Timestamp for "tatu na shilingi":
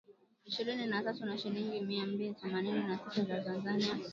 1.03-1.81